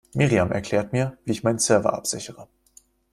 Miriam 0.15 0.51
erklärt 0.51 0.93
mir, 0.93 1.15
wie 1.25 1.31
ich 1.31 1.43
meinen 1.43 1.59
Server 1.59 1.93
absichere. 1.93 2.47